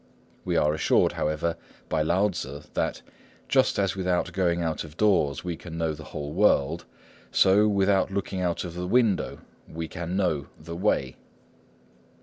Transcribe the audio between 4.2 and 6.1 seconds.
going out of doors we can know the